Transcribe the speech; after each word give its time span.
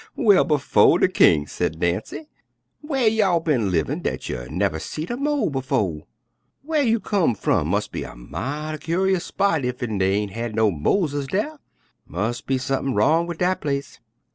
"Well, 0.15 0.43
befo' 0.45 0.97
de 0.97 1.07
king!" 1.07 1.45
said 1.45 1.77
Nancy, 1.79 2.27
"whar 2.81 3.03
y'all 3.07 3.39
bin 3.39 3.69
livin' 3.69 4.01
dat 4.01 4.29
you 4.29 4.49
nuver 4.49 4.79
seed 4.79 5.11
a 5.11 5.15
mole 5.15 5.51
befo'? 5.51 6.07
Whar 6.63 6.79
you 6.81 6.99
come 6.99 7.35
f'um 7.35 7.67
mus' 7.67 7.87
be 7.87 8.01
a 8.01 8.15
mighty 8.15 8.79
cur'ous 8.79 9.21
spot 9.23 9.63
ef 9.63 9.77
dey 9.77 10.11
ain' 10.15 10.29
have 10.29 10.55
no 10.55 10.71
moleses 10.71 11.27
dar; 11.27 11.59
mus' 12.07 12.41
be 12.41 12.57
sump'n 12.57 12.95
wrong 12.95 13.27
wid 13.27 13.37
dat 13.37 13.61
place. 13.61 13.99